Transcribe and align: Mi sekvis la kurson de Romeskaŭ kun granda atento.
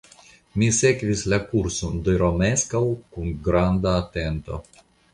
Mi 0.61 0.69
sekvis 0.77 1.21
la 1.33 1.39
kurson 1.51 2.01
de 2.09 2.17
Romeskaŭ 2.23 2.85
kun 3.13 3.31
granda 3.49 3.97
atento. 4.03 4.63